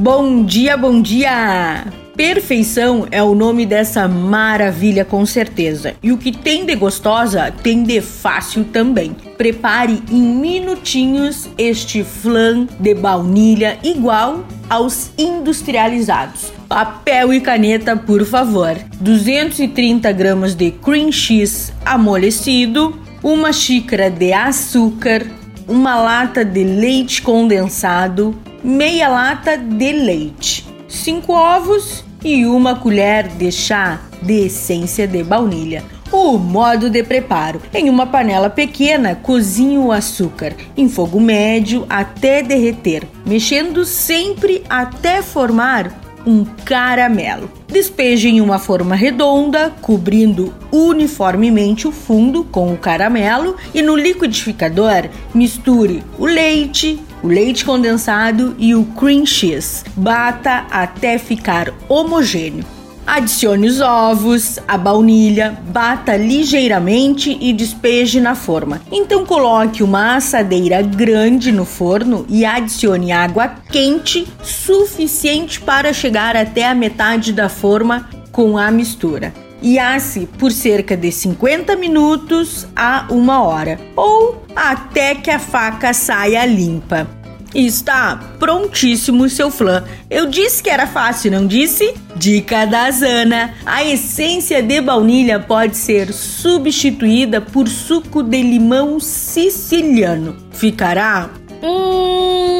[0.00, 1.84] Bom dia, bom dia!
[2.14, 5.96] Perfeição é o nome dessa maravilha com certeza.
[6.00, 9.16] E o que tem de gostosa tem de fácil também.
[9.36, 16.52] Prepare em minutinhos este flan de baunilha igual aos industrializados.
[16.68, 18.76] Papel e caneta, por favor.
[19.00, 25.26] 230 gramas de cream cheese amolecido, uma xícara de açúcar,
[25.66, 33.52] uma lata de leite condensado, meia lata de leite, 5 ovos e uma colher de
[33.52, 35.84] chá de essência de baunilha.
[36.10, 42.42] O modo de preparo: em uma panela pequena, cozinhe o açúcar em fogo médio até
[42.42, 47.50] derreter, mexendo sempre até formar um caramelo.
[47.66, 55.08] Despeje em uma forma redonda, cobrindo uniformemente o fundo com o caramelo e no liquidificador
[55.34, 59.84] misture o leite, o leite condensado e o cream cheese.
[59.96, 62.77] Bata até ficar homogêneo.
[63.08, 68.82] Adicione os ovos, a baunilha, bata ligeiramente e despeje na forma.
[68.92, 76.68] Então coloque uma assadeira grande no forno e adicione água quente suficiente para chegar até
[76.68, 83.06] a metade da forma com a mistura e asse por cerca de 50 minutos a
[83.10, 87.17] uma hora ou até que a faca saia limpa.
[87.54, 89.84] Está prontíssimo seu flan.
[90.10, 91.94] Eu disse que era fácil, não disse?
[92.14, 100.36] Dica da Zana: a essência de baunilha pode ser substituída por suco de limão siciliano.
[100.52, 101.30] Ficará
[101.62, 102.57] hum,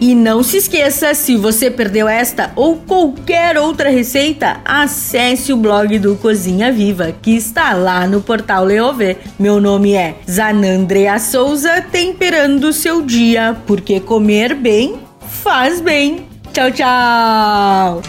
[0.00, 5.98] e não se esqueça, se você perdeu esta ou qualquer outra receita, acesse o blog
[5.98, 9.16] do Cozinha Viva, que está lá no portal Leovê.
[9.38, 14.96] Meu nome é Zanandrea Souza, temperando o seu dia, porque comer bem
[15.28, 16.26] faz bem.
[16.52, 18.05] Tchau, tchau!